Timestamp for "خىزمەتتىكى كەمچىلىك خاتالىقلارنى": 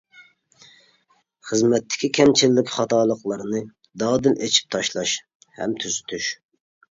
1.49-3.61